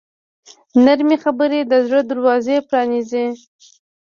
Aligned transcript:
نرمې 0.85 1.17
خبرې 1.23 1.59
د 1.71 1.73
زړه 1.87 2.01
دروازې 2.11 2.57
پرانیزي. 2.69 3.25